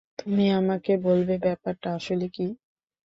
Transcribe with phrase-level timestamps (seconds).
[0.19, 2.47] তুমি আমাকে বলবে ব্যাপারটা আসলে কী?